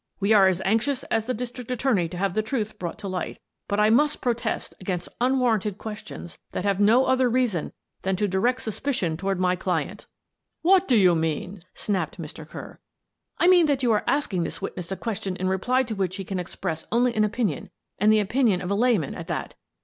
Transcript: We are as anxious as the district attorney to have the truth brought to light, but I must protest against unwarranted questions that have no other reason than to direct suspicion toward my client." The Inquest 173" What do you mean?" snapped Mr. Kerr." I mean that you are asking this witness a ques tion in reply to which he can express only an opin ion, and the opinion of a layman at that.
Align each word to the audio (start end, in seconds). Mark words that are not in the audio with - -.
We 0.19 0.33
are 0.33 0.47
as 0.47 0.63
anxious 0.65 1.03
as 1.11 1.27
the 1.27 1.33
district 1.35 1.69
attorney 1.69 2.09
to 2.09 2.17
have 2.17 2.33
the 2.33 2.41
truth 2.41 2.79
brought 2.79 2.97
to 2.97 3.07
light, 3.07 3.37
but 3.67 3.79
I 3.79 3.91
must 3.91 4.19
protest 4.19 4.73
against 4.79 5.09
unwarranted 5.21 5.77
questions 5.77 6.39
that 6.53 6.63
have 6.63 6.79
no 6.79 7.05
other 7.05 7.29
reason 7.29 7.71
than 8.01 8.15
to 8.15 8.27
direct 8.27 8.63
suspicion 8.63 9.15
toward 9.15 9.39
my 9.39 9.55
client." 9.55 10.07
The 10.63 10.69
Inquest 10.69 10.71
173" 10.71 10.71
What 10.71 10.87
do 10.87 10.95
you 10.95 11.13
mean?" 11.15 11.63
snapped 11.75 12.19
Mr. 12.19 12.49
Kerr." 12.49 12.79
I 13.37 13.47
mean 13.47 13.67
that 13.67 13.83
you 13.83 13.91
are 13.91 14.03
asking 14.07 14.41
this 14.41 14.59
witness 14.59 14.91
a 14.91 14.97
ques 14.97 15.21
tion 15.21 15.35
in 15.35 15.47
reply 15.47 15.83
to 15.83 15.93
which 15.93 16.15
he 16.15 16.23
can 16.23 16.39
express 16.39 16.87
only 16.91 17.13
an 17.13 17.23
opin 17.23 17.49
ion, 17.49 17.69
and 17.99 18.11
the 18.11 18.21
opinion 18.21 18.59
of 18.59 18.71
a 18.71 18.75
layman 18.75 19.13
at 19.13 19.27
that. 19.27 19.53